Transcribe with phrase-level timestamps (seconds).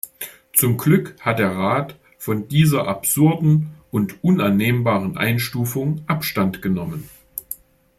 [0.53, 7.07] Zum Glück hat der Rat von dieser absurden und unannehmbaren Einstufung Abstand genommen.